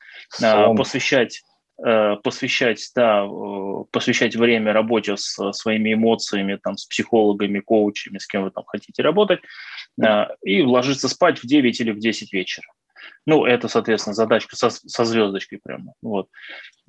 [0.43, 7.61] Э, посвящать э, посвящать, да, э, посвящать время работе с своими эмоциями, там, с психологами,
[7.61, 9.41] коучами, с кем вы там хотите работать,
[10.43, 12.67] и ложиться спать в 9 или в 10 вечера.
[13.27, 15.95] Ну, это, соответственно, задачка со, со звездочкой прямо.
[16.01, 16.29] Вот.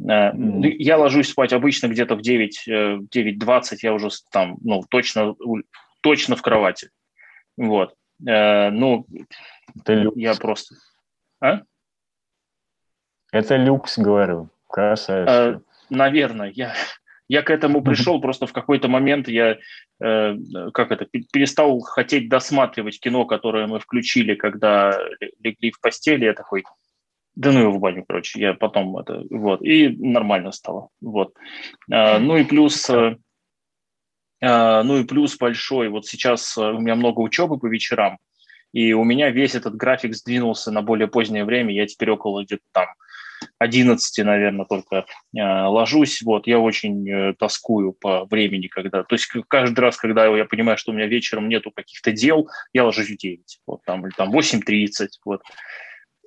[0.02, 0.70] Mm-hmm.
[0.78, 5.36] Я ложусь спать обычно где-то в 9, 9.20, э, я уже там, ну, точно,
[6.02, 6.92] точно в кровати.
[7.58, 7.96] Вот.
[8.26, 9.08] Э, ну,
[9.76, 10.76] это я просто...
[11.42, 11.62] А?
[13.32, 14.50] Это люкс, говорю.
[14.68, 15.62] Красавец.
[15.90, 16.74] Наверное, я,
[17.28, 19.58] я к этому пришел, просто в какой-то момент я
[20.02, 20.36] э,
[20.74, 24.98] как это, перестал хотеть досматривать кино, которое мы включили, когда
[25.42, 26.26] легли в постели.
[26.26, 26.64] Я такой,
[27.36, 31.34] да ну его в баню, короче, я потом это, вот, и нормально стало, вот.
[31.92, 37.60] А, ну и плюс, а, ну и плюс большой, вот сейчас у меня много учебы
[37.60, 38.18] по вечерам,
[38.74, 42.64] и у меня весь этот график сдвинулся на более позднее время, я теперь около где-то
[42.72, 42.88] там
[43.60, 46.22] 11, наверное, только э, ложусь.
[46.22, 49.04] Вот, я очень э, тоскую по времени, когда...
[49.04, 52.84] То есть каждый раз, когда я понимаю, что у меня вечером нету каких-то дел, я
[52.84, 55.42] ложусь в 9, вот, там, или там 8.30, вот.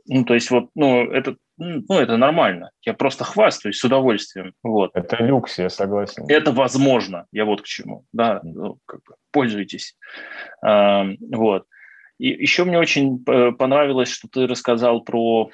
[0.06, 2.70] Ну, то есть вот, ну, это, ну, это нормально.
[2.82, 4.54] Я просто хвастаюсь с удовольствием.
[4.62, 4.90] Вот.
[4.94, 6.24] Это люкс, я согласен.
[6.28, 7.26] Это возможно.
[7.32, 8.06] Я вот к чему.
[8.12, 9.96] Да, ну, как бы пользуйтесь.
[10.64, 11.66] А, вот.
[12.20, 15.50] И еще мне очень э, понравилось, что ты рассказал про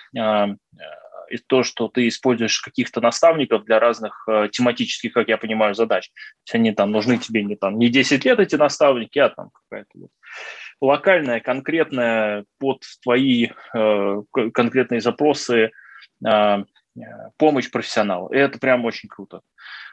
[1.30, 6.08] и то, что ты используешь каких-то наставников для разных э, тематических, как я понимаю, задач.
[6.08, 9.50] То есть они там нужны тебе не, там, не 10 лет эти наставники, а там
[9.52, 10.10] какая-то вот
[10.80, 15.70] локальная, конкретная под твои э, конкретные запросы
[16.26, 16.64] э,
[17.36, 18.32] помощь профессионала.
[18.32, 19.40] И это прям очень круто.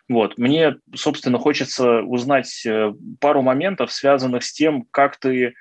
[0.10, 0.38] Вот.
[0.38, 5.54] Мне, собственно, хочется узнать э, пару моментов, связанных с тем, как ты э,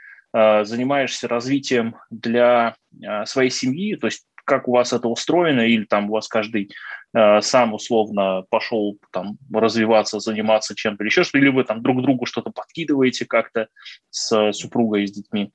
[0.64, 6.11] занимаешься развитием для э, своей семьи, то есть как у вас это устроено, или там
[6.11, 6.71] у вас каждый
[7.14, 12.03] э, сам условно пошел там развиваться, заниматься чем-то или еще что, или вы там друг
[12.03, 13.68] другу что-то подкидываете как-то
[14.11, 15.53] с супругой и с детьми.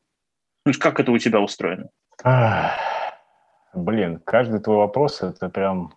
[0.65, 1.89] Ну, как это у тебя устроено?
[3.73, 5.93] блин, каждый твой вопрос– это прям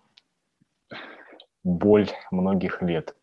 [1.63, 3.15] боль многих лет.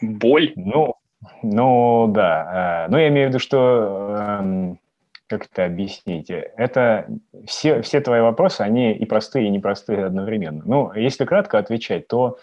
[0.00, 0.52] Боль?
[0.56, 0.96] Ну,
[1.42, 2.86] ну да.
[2.86, 4.80] Э, ну, я имею в виду, что эм,
[5.26, 6.30] как это объяснить?
[6.30, 7.08] Это
[7.46, 10.62] все, все твои вопросы, они и простые, и непростые одновременно.
[10.64, 12.38] Ну, если кратко отвечать, то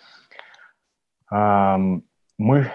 [1.31, 1.77] э,
[2.37, 2.71] мы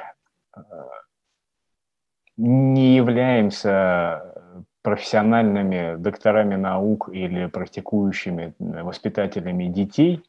[2.36, 4.36] не являемся
[4.82, 10.22] профессиональными докторами наук или практикующими воспитателями детей.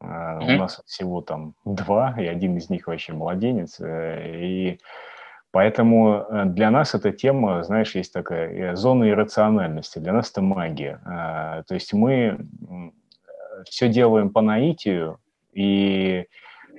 [0.00, 0.54] Mm-hmm.
[0.54, 3.80] У нас всего там два, и один из них вообще младенец.
[3.80, 4.80] Э, и
[5.52, 9.98] Поэтому э, для нас эта тема, знаешь, есть такая э, зона иррациональности.
[9.98, 11.00] Для нас это магия.
[11.04, 12.38] А, то есть мы
[13.68, 15.18] все делаем по наитию,
[15.52, 16.26] и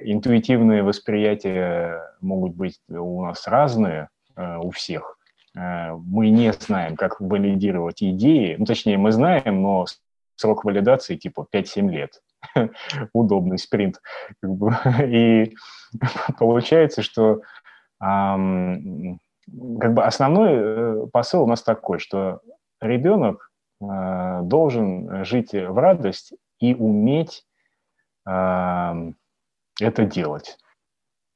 [0.02, 5.20] интуитивные восприятия могут быть у нас разные у всех.
[5.54, 8.56] Мы не знаем, как валидировать идеи.
[8.58, 9.86] Ну, точнее, мы знаем, но
[10.36, 12.22] срок валидации типа 5-7 лет.
[13.14, 14.02] Удобный спринт.
[14.44, 15.56] И
[16.40, 17.42] получается, что
[18.00, 22.42] как бы основной э, посыл у нас такой, что
[22.82, 23.52] ребенок
[23.82, 27.46] э, должен жить в радость и уметь
[28.26, 30.58] это делать.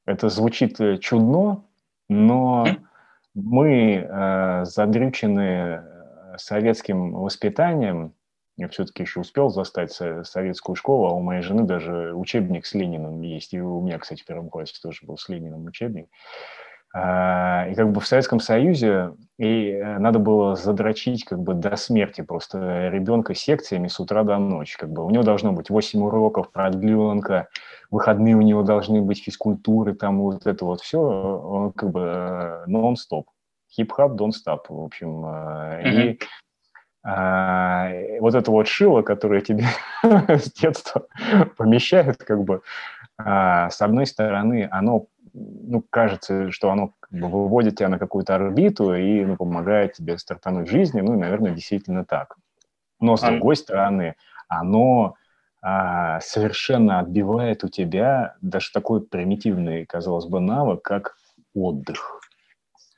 [0.06, 1.64] Это звучит э, чудно,
[2.08, 2.66] но
[3.34, 5.84] мы задрючены
[6.38, 8.14] советским воспитанием,
[8.58, 13.22] я все-таки еще успел застать советскую школу, а у моей жены даже учебник с Лениным
[13.22, 13.54] есть.
[13.54, 16.08] И у меня, кстати, в первом классе тоже был с Лениным учебник.
[16.92, 21.76] А, и как бы в Советском Союзе и э, надо было задрочить как бы до
[21.76, 24.76] смерти просто ребенка секциями с утра до ночи.
[24.76, 27.48] Как бы у него должно быть 8 уроков, продленка,
[27.90, 32.64] выходные у него должны быть физкультуры, там вот это вот все, он как бы э,
[32.66, 33.28] нон-стоп.
[33.70, 35.26] Хип-хап, стоп, в общем.
[35.26, 36.12] Mm-hmm.
[36.12, 36.20] И
[37.02, 39.64] а, вот это вот шило, которое тебе
[40.02, 41.06] с детства
[41.56, 42.62] помещают, как бы,
[43.16, 48.34] а, с одной стороны, оно, ну, кажется, что оно как бы выводит тебя на какую-то
[48.34, 52.36] орбиту и ну, помогает тебе стартануть в жизни, ну, и, наверное, действительно так.
[53.00, 54.16] Но, с другой стороны,
[54.48, 55.14] оно
[55.60, 61.16] а, совершенно отбивает у тебя даже такой примитивный, казалось бы, навык, как
[61.54, 62.17] отдых.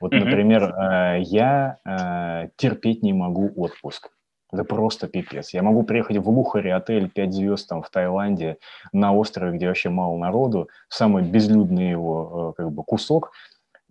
[0.01, 1.21] Вот, например, mm-hmm.
[1.21, 4.11] я а, терпеть не могу отпуск.
[4.53, 5.53] Это просто пипец.
[5.53, 8.57] Я могу приехать в Лухаре, отель 5 звезд там в Таиланде,
[8.93, 13.33] на острове, где вообще мало народу, самый безлюдный его э, как бы кусок,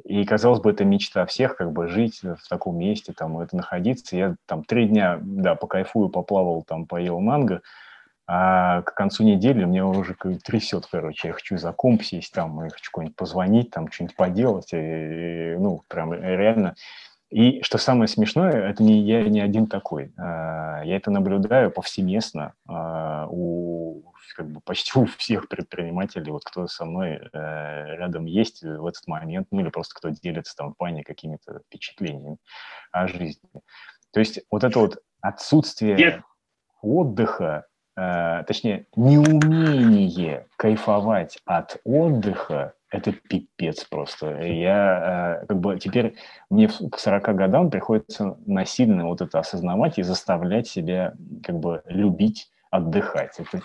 [0.05, 4.15] и, казалось бы, это мечта всех, как бы жить в таком месте, там, это находиться.
[4.15, 7.61] Я там три дня, да, покайфую, поплавал, там, поел манго,
[8.31, 10.15] а к концу недели меня уже
[10.45, 14.69] трясет, короче, я хочу за комп сесть там, я хочу куда-нибудь позвонить, там, что-нибудь поделать,
[14.71, 16.75] и, ну, прям реально.
[17.31, 20.13] И что самое смешное, это не я не один такой.
[20.15, 26.67] А, я это наблюдаю повсеместно а, у как бы почти у всех предпринимателей, вот кто
[26.67, 30.77] со мной э, рядом есть в этот момент, ну или просто кто делится там в
[30.77, 32.37] плане какими-то впечатлениями
[32.91, 33.49] о жизни.
[34.13, 36.21] То есть вот это вот отсутствие Нет.
[36.81, 37.65] отдыха,
[38.47, 44.41] точнее, неумение кайфовать от отдыха, это пипец просто.
[44.41, 46.15] Я э, как бы теперь
[46.49, 52.49] мне к 40 годам приходится насильно вот это осознавать и заставлять себя как бы любить
[52.71, 53.39] отдыхать.
[53.39, 53.61] Это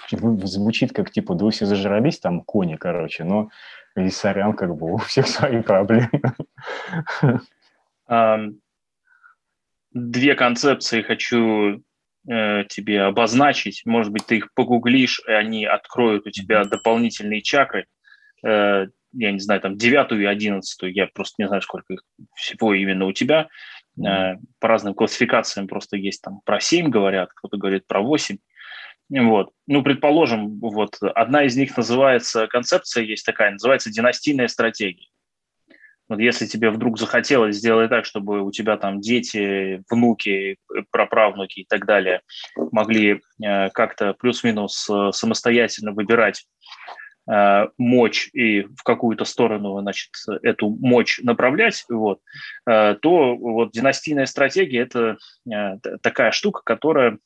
[0.47, 3.49] звучит как типа, да вы все зажрались, там кони, короче, но
[3.97, 6.11] и сорян, как бы у всех свои проблемы.
[9.92, 11.83] Две концепции хочу
[12.28, 13.82] э, тебе обозначить.
[13.84, 17.87] Может быть, ты их погуглишь, и они откроют у тебя дополнительные чакры.
[18.44, 22.00] Э, я не знаю, там девятую и одиннадцатую, я просто не знаю, сколько их
[22.34, 23.48] всего именно у тебя.
[23.98, 28.38] Э, по разным классификациям просто есть там про семь говорят, кто-то говорит про восемь.
[29.10, 29.50] Вот.
[29.66, 35.08] Ну, предположим, вот одна из них называется, концепция есть такая, называется династийная стратегия.
[36.09, 40.59] Вот если тебе вдруг захотелось сделать так, чтобы у тебя там дети, внуки,
[40.90, 42.21] праправнуки и так далее
[42.73, 46.45] могли э, как-то плюс-минус э, самостоятельно выбирать
[47.31, 50.11] э, мочь и в какую-то сторону, значит,
[50.43, 52.21] эту мочь направлять, вот,
[52.69, 55.17] э, то вот династийная стратегия– это
[55.51, 57.19] э, такая штука, которая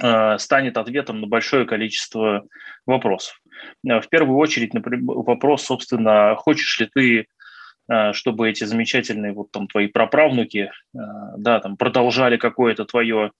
[0.00, 2.46] Э, станет ответом на большое количество
[2.86, 3.40] вопросов.
[3.84, 7.24] Э, в первую очередь, например, вопрос, собственно, хочешь ли ты, э,
[8.12, 13.32] чтобы эти замечательные вот там твои праправнуки, да, там продолжали какое-то твое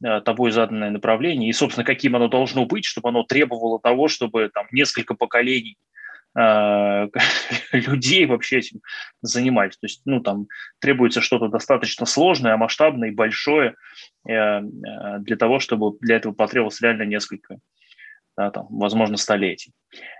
[0.00, 4.66] тобой заданное направление, и, собственно, каким оно должно быть, чтобы оно требовало того, чтобы там
[4.70, 5.78] несколько поколений
[6.36, 7.08] Э,
[7.72, 8.80] людей вообще этим
[9.22, 9.76] занимались.
[9.78, 10.48] То есть, ну, там
[10.80, 13.74] требуется что-то достаточно сложное, масштабное и большое
[14.28, 14.62] э, э,
[15.20, 17.58] для того, чтобы для этого потребовалось реально несколько,
[18.36, 19.72] да, там, возможно, столетий.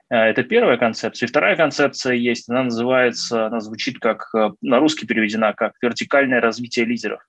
[0.08, 1.26] Это первая концепция.
[1.26, 6.84] И вторая концепция есть, она называется, она звучит как, на русский переведена как «вертикальное развитие
[6.84, 7.20] лидеров».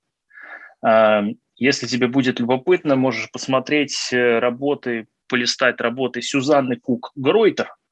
[1.55, 7.73] Если тебе будет любопытно, можешь посмотреть работы, полистать работы Сюзанны Кук-Гройтер–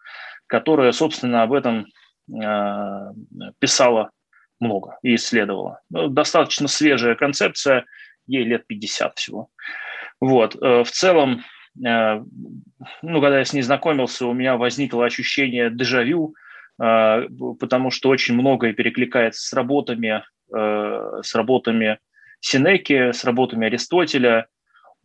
[0.47, 1.87] которая, собственно, об этом
[2.29, 3.11] э,
[3.59, 4.11] писала
[4.59, 5.81] много и исследовала.
[5.89, 7.85] Ну, достаточно свежая концепция,
[8.27, 9.49] ей лет 50 всего.
[10.19, 10.55] Вот.
[10.55, 11.41] Э, в целом, э,
[11.77, 16.35] ну, когда я с ней знакомился, у меня возникло ощущение дежавю,
[16.77, 21.99] потому что очень многое перекликается с работами, с работами
[22.39, 24.47] Синеки, с работами Аристотеля,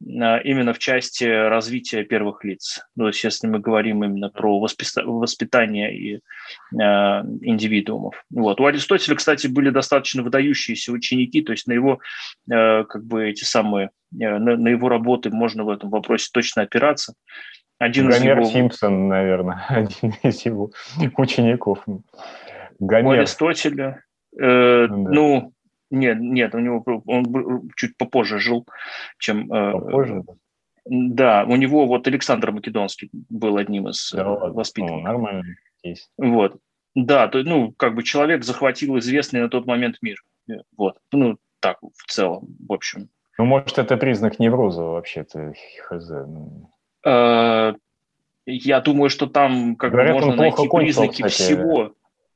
[0.03, 2.81] именно в части развития первых лиц.
[2.97, 6.21] То есть если мы говорим именно про воспитание и э,
[6.79, 8.15] индивидуумов.
[8.31, 8.61] Вот.
[8.61, 12.01] У Аристотеля, кстати, были достаточно выдающиеся ученики, то есть на его,
[12.51, 16.63] э, как бы эти самые, э, на, на его работы можно в этом вопросе точно
[16.63, 17.15] опираться.
[17.79, 18.51] Один Гомер из его...
[18.51, 20.71] Симпсон, наверное, один из его
[21.17, 21.85] учеников.
[22.79, 23.07] Гомер.
[23.07, 24.03] У Аристотеля,
[24.39, 24.95] э, да.
[24.95, 25.53] ну,
[25.91, 28.67] нет, нет, у него он чуть попозже жил,
[29.19, 29.53] чем...
[29.53, 30.25] Э, попозже?
[30.87, 34.99] Да, у него вот Александр Македонский был одним из да, э, воспитанников.
[34.99, 35.45] Ну, нормально.
[35.83, 36.11] Есть.
[36.17, 36.57] Вот.
[36.95, 40.23] Да, то, ну, как бы человек захватил известный на тот момент мир.
[40.49, 40.99] Э, вот.
[41.13, 43.09] Ну, так, в целом, в общем.
[43.37, 46.09] Ну, может, это признак невроза вообще-то, хз.
[46.09, 46.71] Ну.
[48.47, 51.33] Я думаю, что там как Говорят, бы можно найти признаки кстати.
[51.33, 51.93] всего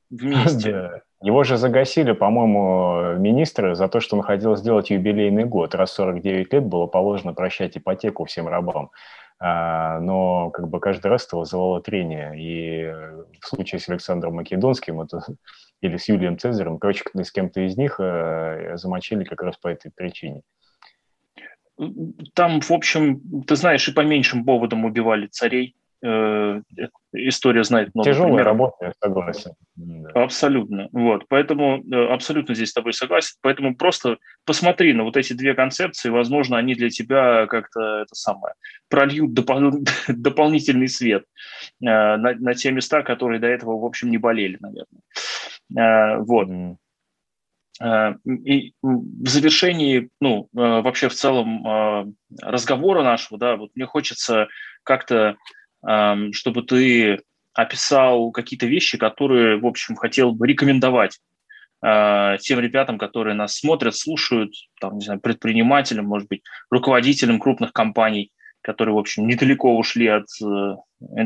[0.09, 1.01] вместе.
[1.25, 5.73] Его же загасили, по-моему, министры за то, что он хотел сделать юбилейный год.
[5.73, 8.91] Раз 49 лет было положено прощать ипотеку всем рабам.
[9.39, 12.33] А, но как бы каждый раз это вызывало трение.
[12.37, 12.91] И
[13.41, 15.23] в случае с Александром Македонским это,
[15.81, 19.89] или с Юлием Цезарем, короче, с кем-то из них э, замочили как раз по этой
[19.89, 20.43] причине.
[22.35, 25.75] Там, в общем, ты знаешь, и по меньшим поводам убивали царей.
[26.05, 26.61] Э,
[27.13, 28.47] история знает много Тяжелая примеров.
[28.47, 29.51] работа, я согласен.
[30.13, 30.89] Абсолютно.
[30.91, 31.25] Вот.
[31.27, 33.35] Поэтому э, абсолютно здесь с тобой согласен.
[33.41, 36.09] Поэтому просто посмотри на вот эти две концепции.
[36.09, 38.53] Возможно, они для тебя как-то это самое
[38.89, 41.23] прольют допол- дополнительный свет
[41.81, 45.01] э, на, на те места, которые до этого, в общем, не болели, наверное.
[45.75, 46.47] Э, вот.
[46.47, 46.75] Mm.
[48.45, 54.47] И в завершении, ну, вообще в целом разговора нашего, да, вот мне хочется
[54.83, 55.35] как-то,
[56.31, 57.19] чтобы ты
[57.53, 61.19] описал какие-то вещи, которые, в общем, хотел бы рекомендовать
[61.81, 68.31] тем ребятам, которые нас смотрят, слушают, там, не знаю, предпринимателям, может быть, руководителям крупных компаний,
[68.65, 70.75] которые, в общем, недалеко ушли от э,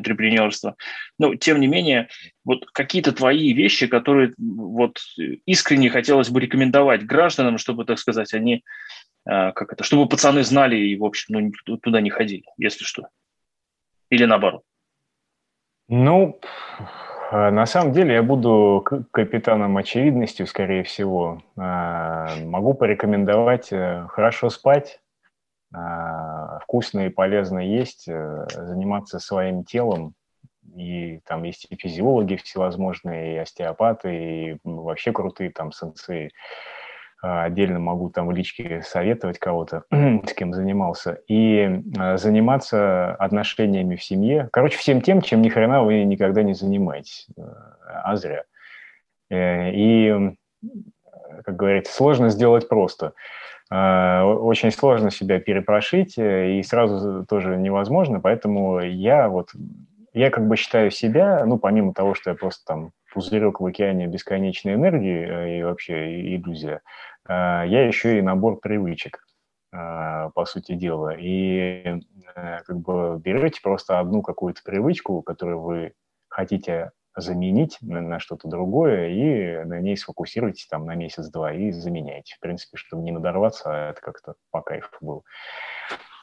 [0.03, 0.76] предпринимательства.
[1.18, 2.10] Но, тем не менее,
[2.43, 4.99] вот какие-то твои вещи, которые вот
[5.45, 8.55] искренне хотелось бы рекомендовать гражданам, чтобы, так сказать, они,
[9.26, 13.07] э, как это, чтобы пацаны знали и, в общем, ну, туда не ходили, если что.
[14.10, 14.64] Или наоборот.
[15.88, 16.39] Ну,
[17.32, 21.41] э, на самом деле я буду капитаном очевидностью, скорее всего.
[21.57, 24.99] Э, могу порекомендовать э, хорошо спать,
[26.64, 30.16] вкусно и полезно есть, заниматься своим телом.
[30.76, 36.32] И там есть и физиологи всевозможные, и остеопаты, и вообще крутые там сенсеи.
[37.22, 43.96] А, отдельно могу там в личке советовать кого-то, с кем занимался, и а, заниматься отношениями
[43.96, 44.48] в семье.
[44.52, 47.42] Короче, всем тем, чем ни хрена вы никогда не занимаетесь, э,
[48.04, 48.44] а зря.
[49.30, 50.36] Э, и,
[51.44, 53.14] как говорится, сложно сделать просто.
[53.70, 59.50] А, очень сложно себя перепрошить, э, и сразу тоже невозможно, поэтому я вот,
[60.14, 64.07] я как бы считаю себя, ну, помимо того, что я просто там пузырек в океане
[64.07, 66.82] бесконечной энергии и вообще иллюзия,
[67.28, 69.24] а, я еще и набор привычек,
[69.72, 71.16] а, по сути дела.
[71.16, 71.84] И
[72.36, 75.93] э, как бы берете просто одну какую-то привычку, которую вы
[76.28, 82.36] хотите заменить на, на что-то другое, и на ней сфокусируйтесь там на месяц-два и заменяйте.
[82.36, 85.22] В принципе, чтобы не надорваться, а это как-то по кайфу было.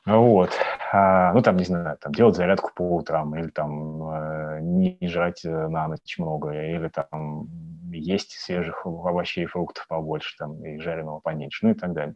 [0.06, 0.52] Вот.
[0.92, 5.44] А, ну, там, не знаю, там, делать зарядку по утрам, или там э, не жрать
[5.44, 7.48] э, на ночь много, или там
[7.90, 12.14] есть свежих овощей и фруктов побольше, там, и жареного поменьше, ну и так далее.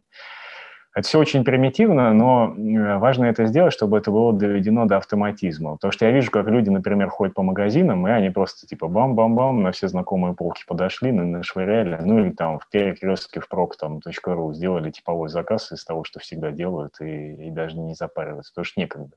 [0.93, 2.53] Это все очень примитивно, но
[2.99, 5.75] важно это сделать, чтобы это было доведено до автоматизма.
[5.75, 9.63] Потому что я вижу, как люди, например, ходят по магазинам, и они просто типа бам-бам-бам
[9.63, 14.91] на все знакомые полки подошли, нашвыряли, ну или там в перекрестке прок там .ру сделали
[14.91, 19.15] типовой заказ из того, что всегда делают, и, и даже не запариваются, потому что некогда.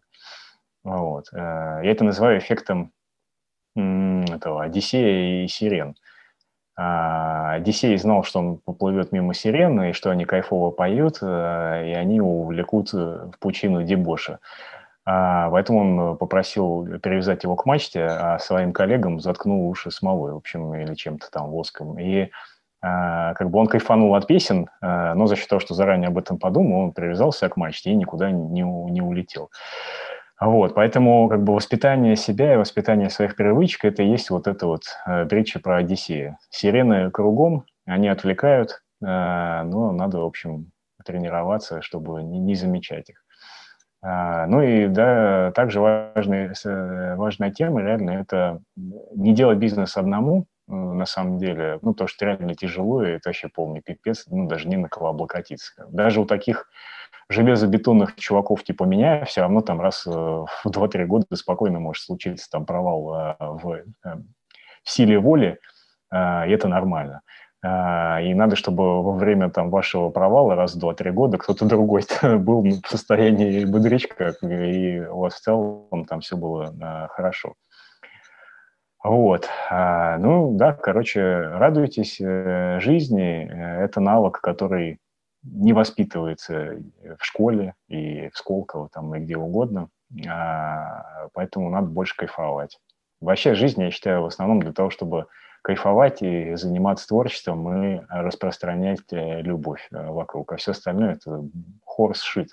[0.84, 1.26] Вот.
[1.32, 2.92] Э, я это называю эффектом
[3.76, 5.96] этого Одиссея и Сирен.
[6.76, 11.92] А, Одиссей знал, что он поплывет мимо сирены, и что они кайфово поют, э, и
[11.92, 14.40] они увлекут в пучину дебоша.
[15.06, 20.74] Поэтому он попросил перевязать его к мачте, а своим коллегам заткнул уши смолой, в общем,
[20.74, 21.98] или чем-то там воском.
[21.98, 22.30] И
[22.80, 26.38] а, как бы он кайфанул от песен, но за счет того, что заранее об этом
[26.38, 29.50] подумал, он привязался к мачте и никуда не, не улетел.
[30.40, 34.66] Вот, поэтому как бы воспитание себя и воспитание своих привычек– это и есть вот эта
[34.66, 36.38] вот э, притча про Одиссея.
[36.50, 40.72] Сирены кругом, они отвлекают, э, но надо, в общем,
[41.04, 43.24] тренироваться, чтобы не, не замечать их.
[44.02, 50.46] А, ну и да, также важная, э, важная тема реально это не делать бизнес одному,
[50.66, 54.68] на самом деле, ну, то, что реально тяжело, и это вообще полный пипец, ну, даже
[54.68, 55.86] не на кого облокотиться.
[55.90, 56.68] Даже у таких
[57.28, 62.48] железобетонных чуваков типа меня все равно там раз э, в 2-3 года спокойно может случиться
[62.50, 63.82] там провал э, в, э,
[64.82, 65.58] в силе воли,
[66.12, 67.22] и это нормально.
[67.64, 72.62] И надо, чтобы во время там, вашего провала раз в 2-3 года кто-то другой был
[72.62, 77.54] в состоянии бодрячка, и у вас в целом там все было хорошо.
[79.02, 79.48] Вот.
[79.70, 83.50] Ну, да, короче, радуйтесь жизни.
[83.82, 85.00] Это навык, который
[85.44, 86.78] не воспитывается
[87.18, 89.88] в школе и в Сколково там и где угодно,
[90.28, 92.78] а, поэтому надо больше кайфовать.
[93.20, 95.26] Вообще жизнь, я считаю, в основном для того, чтобы
[95.62, 101.42] кайфовать и заниматься творчеством и распространять э, любовь э, вокруг, а все остальное– это
[101.84, 102.50] хорс шит.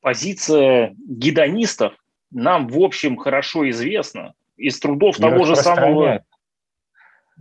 [0.00, 1.92] Позиция гедонистов
[2.30, 4.32] нам, в общем, хорошо известна.
[4.56, 6.24] Из трудов того же самого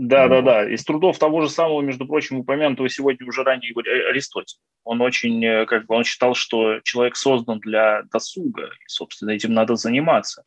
[0.01, 0.67] да, да, да.
[0.67, 3.71] Из трудов того же самого, между прочим, упомянутого сегодня уже ранее
[4.09, 4.57] Аристотель.
[4.83, 9.53] Он очень, э, как бы, он считал, что человек создан для досуга, и, собственно, этим
[9.53, 10.43] надо заниматься.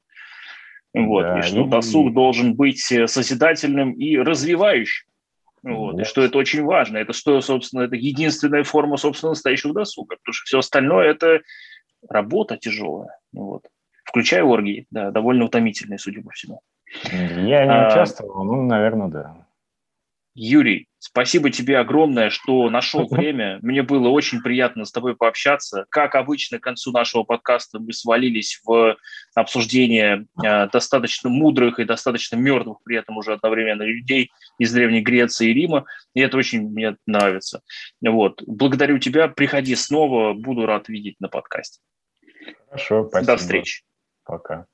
[0.92, 1.68] Вот, да, и что и...
[1.68, 5.06] досуг должен быть э, созидательным и развивающим.
[5.62, 6.98] Вот, и что это очень важно.
[6.98, 11.42] Это что, собственно, это единственная форма, собственно, настоящего досуга, потому что все остальное– это
[12.08, 13.16] работа тяжелая.
[13.32, 13.68] Вот.
[14.04, 16.60] включая оргии, да, довольно утомительные, судя по всему.
[17.02, 19.43] Я не а, участвовал, ну, наверное, да.
[20.36, 23.60] Юрий, спасибо тебе огромное, что нашел время.
[23.62, 25.86] Мне было очень приятно с тобой пообщаться.
[25.90, 28.96] Как обычно, к концу нашего подкаста мы свалились в
[29.36, 35.50] обсуждение э, достаточно мудрых и достаточно мертвых при этом уже одновременно людей из Древней Греции
[35.50, 35.84] и Рима.
[36.14, 37.62] И это очень мне нравится.
[38.04, 38.42] Вот.
[38.44, 39.28] Благодарю тебя.
[39.28, 40.32] Приходи снова.
[40.32, 41.80] Буду рад видеть на подкасте.
[42.66, 43.32] Хорошо, спасибо.
[43.32, 43.82] До встречи.
[44.24, 44.66] Пока.